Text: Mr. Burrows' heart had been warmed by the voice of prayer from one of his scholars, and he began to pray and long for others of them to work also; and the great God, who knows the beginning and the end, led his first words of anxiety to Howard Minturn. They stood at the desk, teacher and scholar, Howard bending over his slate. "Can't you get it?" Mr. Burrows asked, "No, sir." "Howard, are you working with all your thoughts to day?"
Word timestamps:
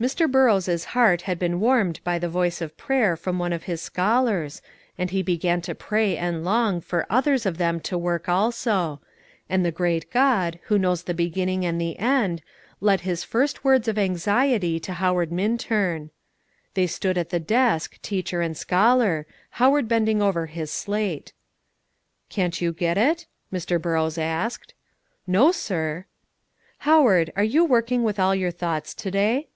Mr. 0.00 0.26
Burrows' 0.32 0.86
heart 0.96 1.20
had 1.28 1.38
been 1.38 1.60
warmed 1.60 2.00
by 2.04 2.18
the 2.18 2.26
voice 2.26 2.62
of 2.62 2.74
prayer 2.78 3.18
from 3.18 3.38
one 3.38 3.52
of 3.52 3.64
his 3.64 3.82
scholars, 3.82 4.62
and 4.96 5.10
he 5.10 5.20
began 5.22 5.60
to 5.60 5.74
pray 5.74 6.16
and 6.16 6.42
long 6.42 6.80
for 6.80 7.06
others 7.10 7.44
of 7.44 7.58
them 7.58 7.78
to 7.78 7.98
work 7.98 8.26
also; 8.26 8.98
and 9.50 9.62
the 9.62 9.70
great 9.70 10.10
God, 10.10 10.58
who 10.68 10.78
knows 10.78 11.02
the 11.02 11.12
beginning 11.12 11.66
and 11.66 11.78
the 11.78 11.98
end, 11.98 12.40
led 12.80 13.02
his 13.02 13.24
first 13.24 13.62
words 13.62 13.88
of 13.88 13.98
anxiety 13.98 14.80
to 14.80 14.94
Howard 14.94 15.30
Minturn. 15.30 16.10
They 16.72 16.86
stood 16.86 17.18
at 17.18 17.28
the 17.28 17.38
desk, 17.38 18.00
teacher 18.00 18.40
and 18.40 18.56
scholar, 18.56 19.26
Howard 19.50 19.86
bending 19.86 20.22
over 20.22 20.46
his 20.46 20.70
slate. 20.70 21.34
"Can't 22.30 22.58
you 22.58 22.72
get 22.72 22.96
it?" 22.96 23.26
Mr. 23.52 23.78
Burrows 23.78 24.16
asked, 24.16 24.72
"No, 25.26 25.52
sir." 25.52 26.06
"Howard, 26.78 27.30
are 27.36 27.44
you 27.44 27.66
working 27.66 28.02
with 28.02 28.18
all 28.18 28.34
your 28.34 28.50
thoughts 28.50 28.94
to 28.94 29.10
day?" 29.10 29.48